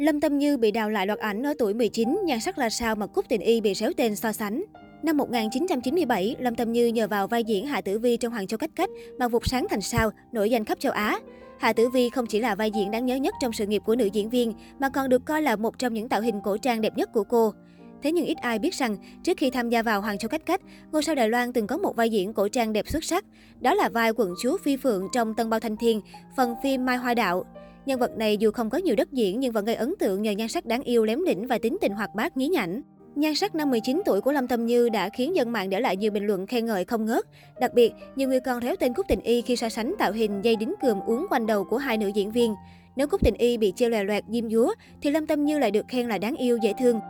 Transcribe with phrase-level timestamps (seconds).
[0.00, 2.96] Lâm Tâm Như bị đào lại loạt ảnh ở tuổi 19, nhan sắc là sao
[2.96, 4.64] mà Cúc Tình Y bị xéo tên so sánh.
[5.02, 8.58] Năm 1997, Lâm Tâm Như nhờ vào vai diễn Hạ Tử Vi trong Hoàng Châu
[8.58, 11.18] Cách Cách mà vụt sáng thành sao, nổi danh khắp châu Á.
[11.58, 13.96] Hạ Tử Vi không chỉ là vai diễn đáng nhớ nhất trong sự nghiệp của
[13.96, 16.80] nữ diễn viên, mà còn được coi là một trong những tạo hình cổ trang
[16.80, 17.52] đẹp nhất của cô.
[18.02, 20.60] Thế nhưng ít ai biết rằng, trước khi tham gia vào Hoàng Châu Cách Cách,
[20.92, 23.24] ngôi sao Đài Loan từng có một vai diễn cổ trang đẹp xuất sắc.
[23.60, 26.00] Đó là vai quận chúa Phi Phượng trong Tân Bao Thanh Thiên,
[26.36, 27.44] phần phim Mai Hoa Đạo.
[27.86, 30.30] Nhân vật này dù không có nhiều đất diễn nhưng vẫn gây ấn tượng nhờ
[30.30, 32.82] nhan sắc đáng yêu lém đỉnh và tính tình hoạt bát nhí nhảnh.
[33.14, 35.96] Nhan sắc năm 19 tuổi của Lâm Tâm Như đã khiến dân mạng để lại
[35.96, 37.24] nhiều bình luận khen ngợi không ngớt.
[37.60, 40.44] Đặc biệt, nhiều người còn réo tên Cúc Tình Y khi so sánh tạo hình
[40.44, 42.54] dây đính cườm uống quanh đầu của hai nữ diễn viên.
[42.96, 45.70] Nếu Cúc Tình Y bị chê loè loẹt diêm dúa, thì Lâm Tâm Như lại
[45.70, 47.00] được khen là đáng yêu, dễ thương.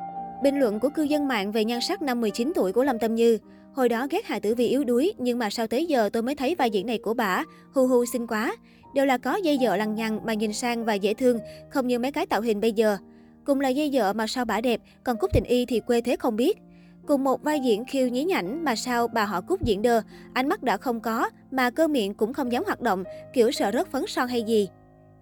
[0.42, 3.14] Bình luận của cư dân mạng về nhan sắc năm 19 tuổi của Lâm Tâm
[3.14, 3.38] Như.
[3.72, 6.34] Hồi đó ghét Hà Tử Vi yếu đuối, nhưng mà sau tới giờ tôi mới
[6.34, 8.56] thấy vai diễn này của bà, hu hu xinh quá.
[8.94, 11.38] Đều là có dây dợ lằng nhằng mà nhìn sang và dễ thương,
[11.70, 12.96] không như mấy cái tạo hình bây giờ.
[13.44, 16.16] Cùng là dây dợ mà sao bả đẹp, còn Cúc Tình Y thì quê thế
[16.16, 16.58] không biết.
[17.06, 20.02] Cùng một vai diễn khiêu nhí nhảnh mà sao bà họ Cúc diễn đơ,
[20.32, 23.70] ánh mắt đã không có, mà cơ miệng cũng không dám hoạt động, kiểu sợ
[23.72, 24.68] rớt phấn son hay gì.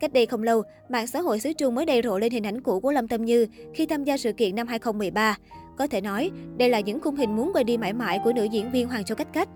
[0.00, 2.60] Cách đây không lâu, mạng xã hội xứ Trung mới đầy rộ lên hình ảnh
[2.60, 5.36] cũ của Lâm Tâm Như khi tham gia sự kiện năm 2013.
[5.78, 8.44] Có thể nói, đây là những khung hình muốn quay đi mãi mãi của nữ
[8.44, 9.48] diễn viên Hoàng Châu Cách Cách.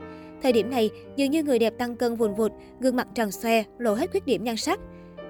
[0.43, 3.65] Thời điểm này, dường như người đẹp tăng cân vùn vụt, gương mặt tròn xoe,
[3.79, 4.81] lộ hết khuyết điểm nhan sắc.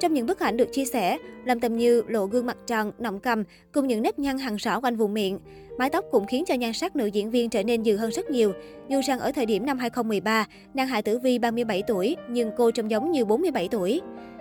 [0.01, 3.21] Trong những bức ảnh được chia sẻ, Lâm Tâm Như lộ gương mặt tròn, nọng
[3.21, 5.39] cầm cùng những nếp nhăn hằn rõ quanh vùng miệng.
[5.79, 8.31] Mái tóc cũng khiến cho nhan sắc nữ diễn viên trở nên dừ hơn rất
[8.31, 8.53] nhiều.
[8.89, 12.71] Dù rằng ở thời điểm năm 2013, nàng Hạ Tử Vi 37 tuổi, nhưng cô
[12.71, 14.01] trông giống như 47 tuổi.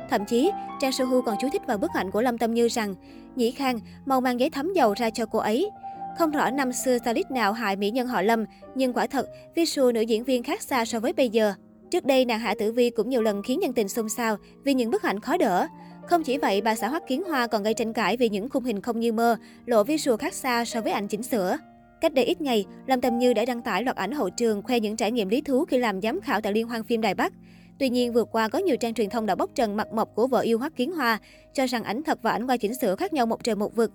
[0.09, 2.95] Thậm chí, Trang Sohu còn chú thích vào bức ảnh của Lâm Tâm Như rằng,
[3.35, 5.69] Nhĩ Khang mau mang giấy thấm dầu ra cho cô ấy.
[6.17, 8.45] Không rõ năm xưa stylist nào hại mỹ nhân họ Lâm,
[8.75, 11.53] nhưng quả thật, visual nữ diễn viên khác xa so với bây giờ.
[11.91, 14.73] Trước đây, nàng Hạ Tử Vi cũng nhiều lần khiến nhân tình xôn xao vì
[14.73, 15.67] những bức ảnh khó đỡ.
[16.07, 18.63] Không chỉ vậy, bà xã Hoắc Kiến Hoa còn gây tranh cãi vì những khung
[18.63, 21.57] hình không như mơ, lộ visual khác xa so với ảnh chỉnh sửa.
[22.01, 24.79] Cách đây ít ngày, Lâm Tâm Như đã đăng tải loạt ảnh hậu trường khoe
[24.79, 27.33] những trải nghiệm lý thú khi làm giám khảo tại Liên hoan phim Đài Bắc.
[27.79, 30.27] Tuy nhiên, vừa qua có nhiều trang truyền thông đã bóc trần mặt mộc của
[30.27, 31.19] vợ yêu Hoắc Kiến Hoa,
[31.53, 33.91] cho rằng ảnh thật và ảnh quay chỉnh sửa khác nhau một trời một vực.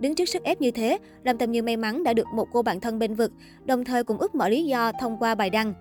[0.00, 2.62] Đứng trước sức ép như thế, Lâm Tâm Như may mắn đã được một cô
[2.62, 3.32] bạn thân bên vực,
[3.64, 5.74] đồng thời cũng ước mở lý do thông qua bài đăng.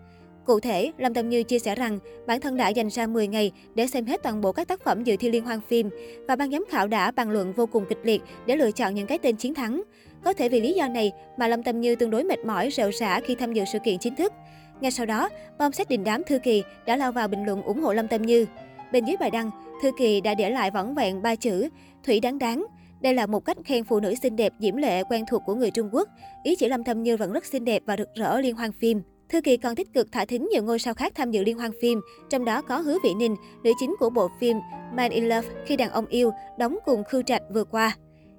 [0.46, 3.52] Cụ thể, Lâm Tâm Như chia sẻ rằng bản thân đã dành ra 10 ngày
[3.76, 5.90] để xem hết toàn bộ các tác phẩm dự thi liên hoan phim
[6.28, 9.08] và ban giám khảo đã bàn luận vô cùng kịch liệt để lựa chọn những
[9.08, 9.84] cái tên chiến thắng.
[10.24, 12.92] Có thể vì lý do này mà Lâm Tâm Như tương đối mệt mỏi, rệu
[12.92, 14.34] rã khi tham dự sự kiện chính thức.
[14.82, 15.30] Ngay sau đó,
[15.60, 18.22] bom xét đình đám Thư Kỳ đã lao vào bình luận ủng hộ Lâm Tâm
[18.22, 18.46] Như.
[18.92, 19.52] Bên dưới bài đăng,
[19.82, 21.70] Thư Kỳ đã để lại võng vẹn ba chữ
[22.04, 22.66] Thủy đáng đáng.
[23.02, 25.72] Đây là một cách khen phụ nữ xinh đẹp, diễm lệ, quen thuộc của người
[25.72, 26.10] Trung Quốc.
[26.44, 29.02] Ý chỉ Lâm Thâm Như vẫn rất xinh đẹp và rực rỡ liên hoan phim.
[29.30, 31.72] Thư Kỳ còn tích cực thả thính nhiều ngôi sao khác tham dự liên hoan
[31.82, 34.58] phim, trong đó có Hứa Vị Ninh, nữ chính của bộ phim
[34.96, 37.96] Man in Love khi đàn ông yêu, đóng cùng Khưu Trạch vừa qua.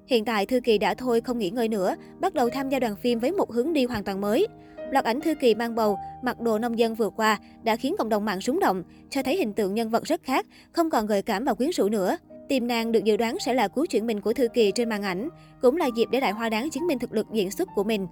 [0.07, 2.97] Hiện tại Thư Kỳ đã thôi không nghỉ ngơi nữa, bắt đầu tham gia đoàn
[2.97, 4.47] phim với một hướng đi hoàn toàn mới.
[4.91, 8.09] Loạt ảnh Thư Kỳ mang bầu, mặc đồ nông dân vừa qua đã khiến cộng
[8.09, 11.23] đồng mạng rúng động, cho thấy hình tượng nhân vật rất khác, không còn gợi
[11.23, 12.17] cảm và quyến rũ nữa.
[12.49, 15.03] Tiềm năng được dự đoán sẽ là cú chuyển mình của Thư Kỳ trên màn
[15.03, 15.29] ảnh,
[15.63, 18.07] cũng là dịp để Đại Hoa Đáng chứng minh thực lực diễn xuất của mình.